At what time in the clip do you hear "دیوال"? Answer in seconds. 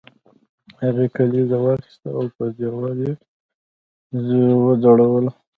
2.57-2.95